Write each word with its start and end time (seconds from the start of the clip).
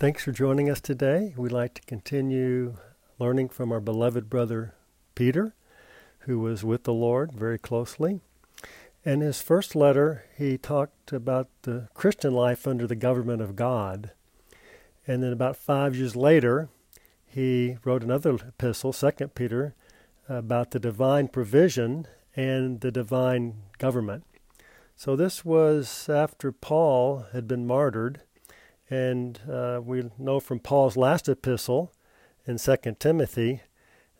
Thanks 0.00 0.24
for 0.24 0.32
joining 0.32 0.70
us 0.70 0.80
today. 0.80 1.34
We'd 1.36 1.52
like 1.52 1.74
to 1.74 1.82
continue 1.82 2.78
learning 3.18 3.50
from 3.50 3.70
our 3.70 3.80
beloved 3.80 4.30
brother 4.30 4.72
Peter, 5.14 5.54
who 6.20 6.38
was 6.38 6.64
with 6.64 6.84
the 6.84 6.94
Lord 6.94 7.32
very 7.34 7.58
closely. 7.58 8.22
In 9.04 9.20
his 9.20 9.42
first 9.42 9.76
letter, 9.76 10.24
he 10.38 10.56
talked 10.56 11.12
about 11.12 11.48
the 11.64 11.88
Christian 11.92 12.32
life 12.32 12.66
under 12.66 12.86
the 12.86 12.96
government 12.96 13.42
of 13.42 13.56
God. 13.56 14.12
And 15.06 15.22
then 15.22 15.34
about 15.34 15.58
five 15.58 15.94
years 15.94 16.16
later, 16.16 16.70
he 17.26 17.76
wrote 17.84 18.02
another 18.02 18.36
epistle, 18.36 18.94
Second 18.94 19.34
Peter, 19.34 19.74
about 20.30 20.70
the 20.70 20.80
divine 20.80 21.28
provision 21.28 22.06
and 22.34 22.80
the 22.80 22.90
divine 22.90 23.56
government. 23.76 24.24
So 24.96 25.14
this 25.14 25.44
was 25.44 26.08
after 26.08 26.52
Paul 26.52 27.26
had 27.34 27.46
been 27.46 27.66
martyred 27.66 28.22
and 28.90 29.40
uh, 29.50 29.80
we 29.82 30.10
know 30.18 30.40
from 30.40 30.58
Paul's 30.58 30.96
last 30.96 31.28
epistle 31.28 31.92
in 32.44 32.58
2 32.58 32.76
Timothy 32.98 33.62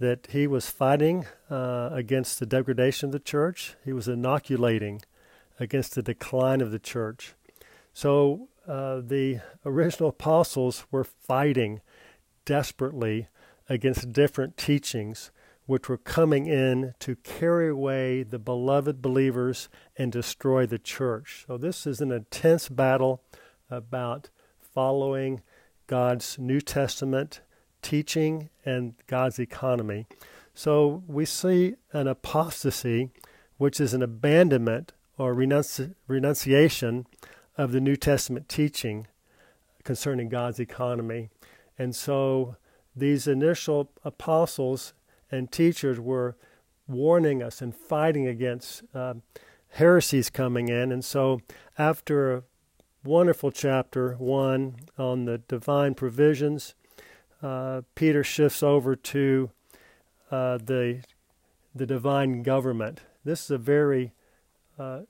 that 0.00 0.26
he 0.30 0.46
was 0.46 0.68
fighting 0.68 1.24
uh, 1.48 1.90
against 1.92 2.40
the 2.40 2.46
degradation 2.46 3.08
of 3.08 3.12
the 3.12 3.20
church. 3.20 3.76
He 3.84 3.92
was 3.92 4.08
inoculating 4.08 5.02
against 5.58 5.94
the 5.94 6.02
decline 6.02 6.60
of 6.60 6.72
the 6.72 6.80
church. 6.80 7.34
So 7.94 8.48
uh, 8.68 9.00
the 9.00 9.40
original 9.64 10.10
apostles 10.10 10.84
were 10.90 11.04
fighting 11.04 11.80
desperately 12.44 13.28
against 13.68 14.12
different 14.12 14.56
teachings 14.56 15.30
which 15.66 15.88
were 15.88 15.98
coming 15.98 16.46
in 16.46 16.94
to 17.00 17.16
carry 17.16 17.68
away 17.68 18.22
the 18.22 18.38
beloved 18.38 19.02
believers 19.02 19.68
and 19.96 20.12
destroy 20.12 20.64
the 20.64 20.78
church. 20.78 21.44
So 21.46 21.58
this 21.58 21.86
is 21.86 22.00
an 22.00 22.12
intense 22.12 22.68
battle 22.68 23.22
about 23.68 24.30
following 24.76 25.40
God's 25.86 26.38
New 26.38 26.60
Testament 26.60 27.40
teaching 27.80 28.50
and 28.62 28.92
God's 29.06 29.38
economy. 29.38 30.04
So 30.52 31.02
we 31.06 31.24
see 31.24 31.76
an 31.94 32.06
apostasy, 32.06 33.08
which 33.56 33.80
is 33.80 33.94
an 33.94 34.02
abandonment 34.02 34.92
or 35.16 35.34
renunci- 35.34 35.94
renunciation 36.06 37.06
of 37.56 37.72
the 37.72 37.80
New 37.80 37.96
Testament 37.96 38.50
teaching 38.50 39.06
concerning 39.82 40.28
God's 40.28 40.60
economy. 40.60 41.30
And 41.78 41.96
so 41.96 42.56
these 42.94 43.26
initial 43.26 43.90
apostles 44.04 44.92
and 45.32 45.50
teachers 45.50 45.98
were 45.98 46.36
warning 46.86 47.42
us 47.42 47.62
and 47.62 47.74
fighting 47.74 48.26
against 48.26 48.82
uh, 48.94 49.14
heresies 49.70 50.28
coming 50.28 50.68
in. 50.68 50.92
And 50.92 51.02
so 51.02 51.40
after 51.78 52.44
wonderful 53.06 53.50
chapter 53.50 54.14
one 54.18 54.76
on 54.98 55.24
the 55.24 55.38
divine 55.38 55.94
provisions. 55.94 56.74
Uh, 57.42 57.82
Peter 57.94 58.24
shifts 58.24 58.62
over 58.62 58.96
to 58.96 59.50
uh, 60.30 60.58
the 60.58 61.02
the 61.74 61.86
divine 61.86 62.42
government. 62.42 63.02
This 63.24 63.44
is 63.44 63.50
a 63.50 63.58
very 63.58 64.12
uh, 64.78 65.02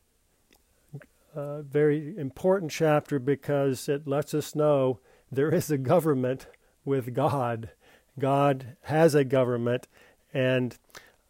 uh, 1.35 1.63
very 1.63 2.17
important 2.17 2.71
chapter 2.71 3.19
because 3.19 3.89
it 3.89 4.07
lets 4.07 4.35
us 4.35 4.55
know 4.55 5.01
there 5.31 5.53
is 5.53 5.71
a 5.71 5.79
government 5.79 6.47
with 6.85 7.15
God. 7.15 7.71
God 8.19 8.77
has 8.83 9.15
a 9.15 9.25
government, 9.25 9.89
and 10.33 10.79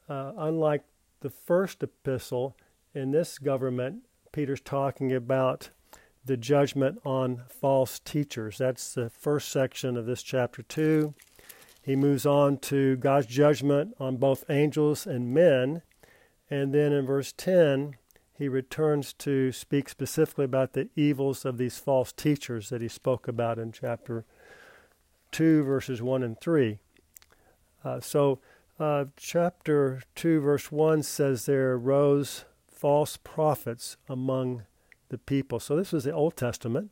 uh, 0.09 0.33
unlike 0.37 0.85
the 1.21 1.31
first 1.31 1.83
epistle, 1.83 2.57
in 2.95 3.11
this 3.11 3.39
government, 3.39 4.05
Peter's 4.33 4.61
talking 4.61 5.13
about 5.13 5.71
the 6.27 6.37
judgment 6.37 6.99
on 7.05 7.45
false 7.49 8.01
teachers. 8.01 8.59
That's 8.59 8.95
the 8.95 9.11
first 9.11 9.49
section 9.49 9.97
of 9.97 10.07
this 10.07 10.23
chapter 10.23 10.63
2. 10.63 11.15
He 11.83 11.95
moves 11.95 12.27
on 12.27 12.59
to 12.59 12.97
God's 12.97 13.27
judgment 13.27 13.95
on 14.01 14.17
both 14.17 14.45
angels 14.51 15.07
and 15.07 15.33
men. 15.33 15.83
And 16.51 16.75
then 16.75 16.93
in 16.93 17.07
verse 17.07 17.33
10, 17.37 17.95
he 18.37 18.49
returns 18.49 19.13
to 19.15 19.53
speak 19.53 19.89
specifically 19.89 20.45
about 20.45 20.73
the 20.73 20.89
evils 20.97 21.45
of 21.45 21.59
these 21.59 21.79
false 21.79 22.13
teachers 22.13 22.71
that 22.71 22.83
he 22.83 22.89
spoke 22.89 23.29
about 23.29 23.59
in 23.59 23.73
chapter 23.73 24.25
2, 25.31 25.63
verses 25.63 26.03
1 26.03 26.23
and 26.23 26.41
3. 26.41 26.79
Uh, 27.85 28.01
so, 28.01 28.41
uh, 28.81 29.07
chapter 29.17 30.03
2, 30.17 30.41
verse 30.41 30.73
1 30.73 31.03
says 31.05 31.47
there 31.47 31.75
arose 31.75 32.45
false 32.67 33.17
prophets 33.17 33.97
among 34.09 34.65
the 35.09 35.19
people. 35.19 35.61
So 35.61 35.77
this 35.77 35.93
was 35.93 36.05
the 36.05 36.13
Old 36.13 36.37
Testament. 36.37 36.91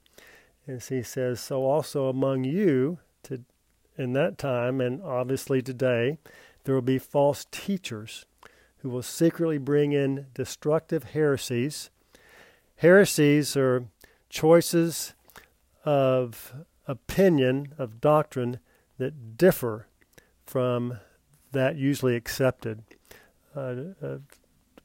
And 0.66 0.82
he 0.82 1.02
says, 1.02 1.40
So 1.40 1.64
also 1.64 2.08
among 2.08 2.44
you 2.44 2.98
to, 3.24 3.44
in 3.98 4.12
that 4.14 4.38
time, 4.38 4.80
and 4.80 5.02
obviously 5.02 5.62
today, 5.62 6.18
there 6.64 6.74
will 6.74 6.82
be 6.82 6.98
false 6.98 7.46
teachers 7.50 8.26
who 8.78 8.88
will 8.88 9.02
secretly 9.02 9.58
bring 9.58 9.92
in 9.92 10.26
destructive 10.34 11.04
heresies. 11.04 11.90
Heresies 12.76 13.56
are 13.56 13.86
choices 14.28 15.14
of 15.84 16.54
opinion, 16.86 17.74
of 17.78 18.00
doctrine, 18.00 18.58
that 18.98 19.36
differ 19.36 19.86
from 20.44 20.98
that 21.52 21.76
usually 21.76 22.16
accepted. 22.16 22.82
Uh, 23.56 23.74
uh, 24.02 24.18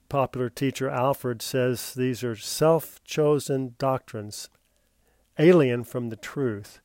popular 0.09 0.49
teacher 0.49 0.89
Alford 0.89 1.41
says 1.41 1.93
these 1.93 2.23
are 2.23 2.35
self 2.35 3.03
chosen 3.03 3.75
doctrines, 3.77 4.49
alien 5.37 5.83
from 5.83 6.09
the 6.09 6.15
truth. 6.15 6.79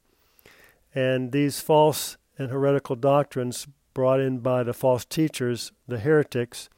And 0.94 1.32
these 1.32 1.60
false 1.60 2.16
and 2.38 2.50
heretical 2.50 2.96
doctrines 2.96 3.66
brought 3.94 4.20
in 4.20 4.38
by 4.38 4.62
the 4.62 4.72
false 4.72 5.04
teachers, 5.04 5.72
the 5.88 5.98
heretics, 5.98 6.68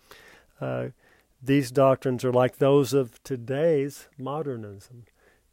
uh, 0.61 0.89
these 1.43 1.71
doctrines 1.71 2.25
are 2.25 2.33
like 2.33 2.57
those 2.57 2.93
of 2.93 3.23
today's 3.23 4.09
modernism. 4.19 5.05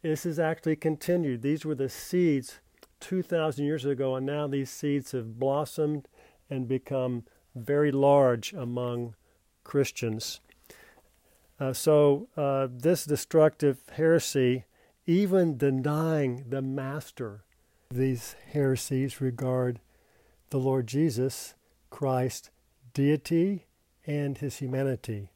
This 0.02 0.26
is 0.26 0.40
actually 0.40 0.76
continued. 0.76 1.42
These 1.42 1.66
were 1.66 1.76
the 1.76 1.90
seeds 1.90 2.60
2,000 3.00 3.66
years 3.66 3.86
ago, 3.86 4.16
and 4.16 4.26
now 4.26 4.48
these 4.48 4.70
seeds 4.70 5.12
have 5.12 5.40
blossomed 5.40 6.08
and 6.50 6.68
become 6.68 7.24
very 7.56 7.92
large 7.92 8.54
among 8.54 9.16
Christians. 9.64 10.40
Uh, 11.60 11.74
so 11.74 12.28
uh, 12.36 12.68
this 12.72 13.06
destructive 13.06 13.82
heresy, 13.94 14.66
even 15.06 15.58
denying 15.58 16.46
the 16.50 16.62
master, 16.62 17.44
these 17.90 18.36
heresies 18.52 19.22
regard 19.22 19.80
the 20.50 20.60
Lord 20.60 20.88
Jesus 20.88 21.54
Christ 21.90 22.50
deity 22.94 23.66
and 24.06 24.38
his 24.38 24.58
humanity. 24.58 25.30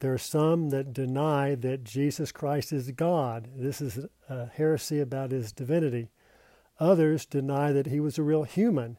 There 0.00 0.12
are 0.12 0.18
some 0.18 0.70
that 0.70 0.92
deny 0.92 1.54
that 1.56 1.82
Jesus 1.82 2.30
Christ 2.30 2.72
is 2.72 2.90
God. 2.92 3.48
This 3.56 3.80
is 3.80 4.06
a 4.28 4.46
heresy 4.46 5.00
about 5.00 5.32
his 5.32 5.50
divinity. 5.50 6.10
Others 6.78 7.26
deny 7.26 7.72
that 7.72 7.86
he 7.86 7.98
was 7.98 8.18
a 8.18 8.22
real 8.22 8.44
human. 8.44 8.98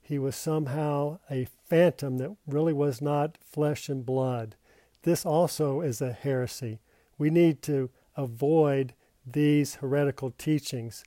He 0.00 0.18
was 0.18 0.34
somehow 0.34 1.20
a 1.30 1.46
phantom 1.68 2.18
that 2.18 2.36
really 2.46 2.72
was 2.72 3.00
not 3.00 3.38
flesh 3.44 3.88
and 3.88 4.04
blood. 4.04 4.56
This 5.02 5.24
also 5.24 5.80
is 5.80 6.00
a 6.00 6.12
heresy. 6.12 6.80
We 7.18 7.30
need 7.30 7.62
to 7.62 7.90
avoid 8.16 8.94
these 9.26 9.76
heretical 9.76 10.30
teachings 10.32 11.04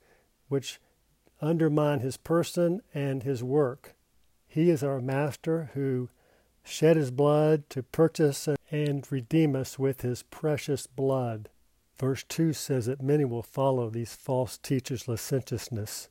which 0.48 0.80
undermine 1.42 2.00
his 2.00 2.18
person 2.18 2.82
and 2.94 3.24
his 3.24 3.44
work. 3.44 3.96
He 4.48 4.70
is 4.70 4.84
our 4.84 5.02
master 5.02 5.72
who 5.74 6.10
shed 6.64 6.96
his 6.96 7.12
blood 7.12 7.70
to 7.70 7.84
purchase 7.84 8.48
and 8.72 9.12
redeem 9.12 9.56
us 9.56 9.78
with 9.78 10.02
his 10.02 10.24
precious 10.24 10.88
blood. 10.88 11.50
Verse 12.00 12.24
2 12.24 12.54
says 12.54 12.86
that 12.88 13.02
many 13.02 13.26
will 13.26 13.44
follow 13.44 13.90
these 13.90 14.16
false 14.16 14.58
teachers' 14.58 15.08
licentiousness, 15.08 16.10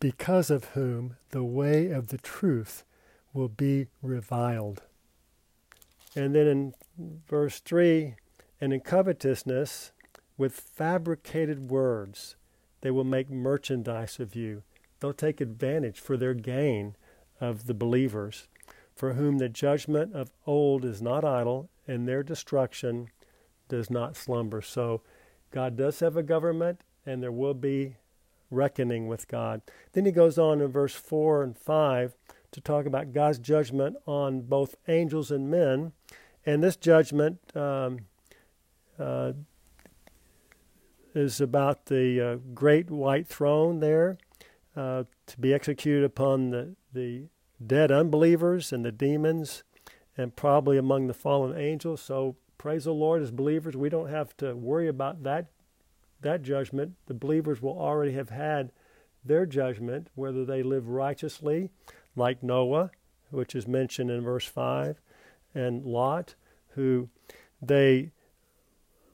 because 0.00 0.50
of 0.50 0.64
whom 0.70 1.16
the 1.30 1.44
way 1.44 1.90
of 1.90 2.08
the 2.08 2.18
truth 2.18 2.84
will 3.32 3.48
be 3.48 3.88
reviled. 4.02 4.82
And 6.14 6.34
then 6.34 6.46
in 6.46 6.74
verse 7.28 7.60
3 7.60 8.14
and 8.60 8.72
in 8.72 8.80
covetousness, 8.80 9.92
with 10.36 10.54
fabricated 10.54 11.70
words, 11.70 12.36
they 12.80 12.90
will 12.90 13.04
make 13.04 13.30
merchandise 13.30 14.18
of 14.20 14.34
you. 14.34 14.62
They'll 15.00 15.12
take 15.12 15.40
advantage 15.40 16.00
for 16.00 16.16
their 16.16 16.34
gain 16.34 16.96
of 17.40 17.66
the 17.66 17.74
believers, 17.74 18.48
for 18.94 19.14
whom 19.14 19.38
the 19.38 19.48
judgment 19.48 20.14
of 20.14 20.30
old 20.46 20.84
is 20.84 21.02
not 21.02 21.24
idle, 21.24 21.70
and 21.86 22.06
their 22.06 22.22
destruction 22.22 23.08
does 23.68 23.90
not 23.90 24.16
slumber. 24.16 24.62
So 24.62 25.02
God 25.50 25.76
does 25.76 26.00
have 26.00 26.16
a 26.16 26.22
government, 26.22 26.82
and 27.04 27.22
there 27.22 27.32
will 27.32 27.54
be 27.54 27.96
reckoning 28.50 29.08
with 29.08 29.28
God. 29.28 29.62
Then 29.92 30.04
he 30.04 30.12
goes 30.12 30.38
on 30.38 30.60
in 30.60 30.68
verse 30.70 30.94
4 30.94 31.42
and 31.42 31.56
5 31.56 32.14
to 32.52 32.60
talk 32.60 32.86
about 32.86 33.12
God's 33.12 33.38
judgment 33.38 33.96
on 34.06 34.42
both 34.42 34.76
angels 34.88 35.30
and 35.30 35.50
men. 35.50 35.92
And 36.46 36.62
this 36.62 36.76
judgment 36.76 37.38
um, 37.56 38.00
uh, 38.98 39.32
is 41.14 41.40
about 41.40 41.86
the 41.86 42.20
uh, 42.20 42.36
great 42.54 42.90
white 42.90 43.26
throne 43.26 43.80
there. 43.80 44.18
uh, 44.76 45.04
to 45.26 45.38
be 45.38 45.52
executed 45.52 46.04
upon 46.04 46.50
the, 46.50 46.74
the 46.92 47.24
dead 47.64 47.92
unbelievers 47.92 48.72
and 48.72 48.84
the 48.84 48.92
demons, 48.92 49.64
and 50.16 50.34
probably 50.36 50.76
among 50.76 51.06
the 51.06 51.14
fallen 51.14 51.56
angels. 51.56 52.00
So 52.00 52.36
praise 52.58 52.84
the 52.84 52.92
Lord, 52.92 53.22
as 53.22 53.30
believers, 53.30 53.76
we 53.76 53.88
don't 53.88 54.10
have 54.10 54.36
to 54.38 54.54
worry 54.54 54.88
about 54.88 55.22
that 55.24 55.46
that 56.20 56.42
judgment. 56.42 56.92
The 57.06 57.14
believers 57.14 57.60
will 57.60 57.76
already 57.76 58.12
have 58.12 58.30
had 58.30 58.70
their 59.24 59.44
judgment, 59.44 60.06
whether 60.14 60.44
they 60.44 60.62
live 60.62 60.88
righteously, 60.88 61.70
like 62.16 62.42
Noah, 62.42 62.90
which 63.30 63.54
is 63.54 63.66
mentioned 63.66 64.10
in 64.10 64.22
verse 64.22 64.46
five, 64.46 65.00
and 65.54 65.84
Lot, 65.84 66.34
who 66.74 67.08
they 67.60 68.10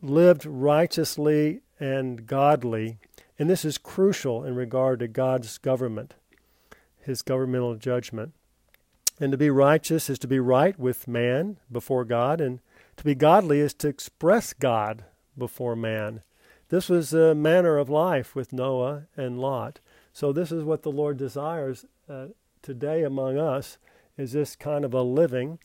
lived 0.03 0.47
righteously 0.47 1.61
and 1.81 2.27
godly. 2.27 2.99
And 3.39 3.49
this 3.49 3.65
is 3.65 3.79
crucial 3.79 4.45
in 4.45 4.55
regard 4.57 4.99
to 4.99 5.09
God's 5.09 5.59
government, 5.59 6.15
his 7.01 7.23
governmental 7.23 7.77
judgment. 7.77 8.33
And 9.21 9.33
to 9.33 9.39
be 9.39 9.51
righteous 9.51 10.09
is 10.09 10.19
to 10.21 10.29
be 10.29 10.41
right 10.41 10.79
with 10.79 11.09
man 11.09 11.59
before 11.71 12.05
God, 12.05 12.41
and 12.41 12.61
to 12.97 13.05
be 13.05 13.15
godly 13.15 13.61
is 13.61 13.75
to 13.75 13.89
express 13.89 14.53
God 14.53 15.05
before 15.37 15.77
man. 15.77 16.23
This 16.69 16.89
was 16.89 17.13
a 17.13 17.35
manner 17.35 17.79
of 17.79 17.89
life 17.89 18.35
with 18.35 18.53
Noah 18.53 19.07
and 19.17 19.41
Lot. 19.41 19.81
So 20.13 20.33
this 20.33 20.53
is 20.53 20.65
what 20.65 20.83
the 20.83 20.93
Lord 20.93 21.17
desires 21.17 21.85
uh, 22.09 22.27
today 22.63 23.03
among 23.03 23.39
us 23.39 23.79
is 24.17 24.33
this 24.33 24.57
kind 24.57 24.85
of 24.85 24.95
a 24.95 25.03
living. 25.03 25.59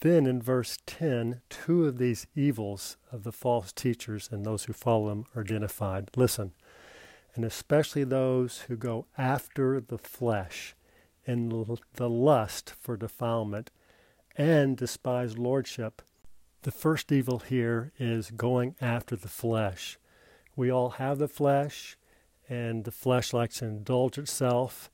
Then 0.00 0.26
in 0.26 0.40
verse 0.40 0.78
10, 0.86 1.40
two 1.48 1.86
of 1.86 1.98
these 1.98 2.26
evils 2.36 2.96
of 3.10 3.24
the 3.24 3.32
false 3.32 3.72
teachers 3.72 4.28
and 4.30 4.44
those 4.44 4.64
who 4.64 4.72
follow 4.72 5.08
them 5.08 5.24
are 5.34 5.42
identified. 5.42 6.10
Listen, 6.16 6.52
and 7.34 7.44
especially 7.44 8.04
those 8.04 8.60
who 8.68 8.76
go 8.76 9.06
after 9.16 9.80
the 9.80 9.98
flesh 9.98 10.74
in 11.24 11.48
the 11.94 12.08
lust 12.08 12.74
for 12.80 12.96
defilement 12.96 13.70
and 14.36 14.76
despise 14.76 15.36
lordship. 15.36 16.00
The 16.62 16.70
first 16.70 17.12
evil 17.12 17.40
here 17.40 17.92
is 17.98 18.30
going 18.30 18.74
after 18.80 19.16
the 19.16 19.28
flesh. 19.28 19.98
We 20.56 20.70
all 20.70 20.90
have 20.90 21.18
the 21.18 21.28
flesh, 21.28 21.96
and 22.48 22.84
the 22.84 22.90
flesh 22.90 23.32
likes 23.32 23.58
to 23.58 23.66
indulge 23.66 24.18
itself 24.18 24.90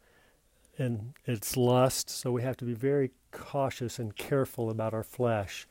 in 0.79 1.15
its 1.27 1.57
lust, 1.57 2.11
so 2.11 2.33
we 2.33 2.43
have 2.43 2.57
to 2.59 2.65
be 2.65 2.75
very 2.75 3.11
cautious 3.31 3.99
and 3.99 4.17
careful 4.17 4.71
about 4.71 4.95
our 4.95 5.03
flesh. 5.03 5.67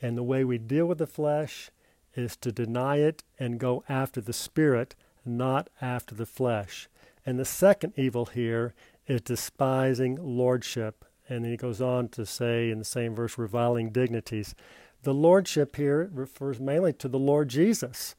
And 0.00 0.16
the 0.16 0.22
way 0.22 0.44
we 0.44 0.58
deal 0.58 0.86
with 0.86 0.98
the 0.98 1.06
flesh 1.06 1.70
is 2.14 2.36
to 2.36 2.52
deny 2.52 2.96
it 2.96 3.24
and 3.38 3.60
go 3.60 3.84
after 3.88 4.20
the 4.20 4.32
spirit, 4.32 4.94
not 5.24 5.68
after 5.80 6.14
the 6.14 6.26
flesh. 6.26 6.88
And 7.24 7.38
the 7.38 7.44
second 7.44 7.92
evil 7.96 8.26
here 8.26 8.74
is 9.06 9.20
despising 9.20 10.18
lordship. 10.20 11.04
And 11.28 11.44
then 11.44 11.50
he 11.50 11.56
goes 11.56 11.80
on 11.80 12.08
to 12.10 12.24
say 12.24 12.70
in 12.70 12.78
the 12.78 12.84
same 12.84 13.14
verse, 13.14 13.36
reviling 13.36 13.90
dignities. 13.90 14.54
The 15.02 15.14
lordship 15.14 15.76
here 15.76 16.10
refers 16.12 16.58
mainly 16.58 16.92
to 16.94 17.08
the 17.08 17.18
Lord 17.18 17.48
Jesus. 17.48 18.14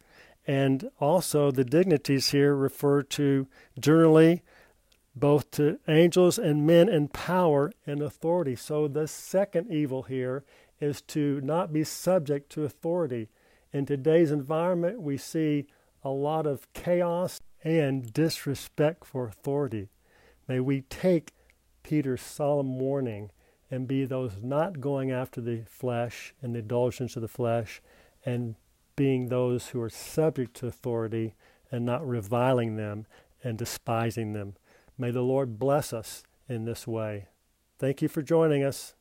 And 0.47 0.89
also 0.99 1.51
the 1.51 1.63
dignities 1.63 2.29
here 2.29 2.55
refer 2.55 3.01
to 3.03 3.47
generally 3.79 4.41
both 5.15 5.51
to 5.51 5.79
angels 5.87 6.37
and 6.37 6.65
men 6.65 6.87
in 6.89 7.07
power 7.07 7.71
and 7.85 8.01
authority. 8.01 8.55
So 8.55 8.87
the 8.87 9.07
second 9.07 9.71
evil 9.71 10.03
here 10.03 10.43
is 10.79 11.01
to 11.01 11.41
not 11.41 11.73
be 11.73 11.83
subject 11.83 12.51
to 12.51 12.63
authority. 12.63 13.29
In 13.73 13.85
today's 13.85 14.31
environment, 14.31 15.01
we 15.01 15.17
see 15.17 15.67
a 16.03 16.09
lot 16.09 16.47
of 16.47 16.71
chaos 16.73 17.41
and 17.63 18.13
disrespect 18.13 19.05
for 19.05 19.27
authority. 19.27 19.89
May 20.47 20.59
we 20.59 20.81
take 20.81 21.33
Peter's 21.83 22.21
solemn 22.21 22.79
warning 22.79 23.31
and 23.69 23.87
be 23.87 24.05
those 24.05 24.37
not 24.41 24.79
going 24.79 25.11
after 25.11 25.41
the 25.41 25.63
flesh 25.67 26.33
and 26.41 26.55
the 26.55 26.59
indulgence 26.59 27.15
of 27.15 27.21
the 27.21 27.27
flesh, 27.27 27.81
and 28.25 28.55
being 28.95 29.27
those 29.27 29.67
who 29.69 29.81
are 29.81 29.89
subject 29.89 30.55
to 30.55 30.67
authority 30.67 31.35
and 31.71 31.85
not 31.85 32.07
reviling 32.07 32.75
them 32.75 33.05
and 33.43 33.57
despising 33.57 34.33
them. 34.33 34.55
May 34.99 35.11
the 35.11 35.21
Lord 35.21 35.57
bless 35.57 35.93
us 35.93 36.23
in 36.49 36.65
this 36.65 36.85
way. 36.85 37.29
Thank 37.79 38.01
you 38.01 38.09
for 38.09 38.21
joining 38.21 38.65
us. 38.65 38.95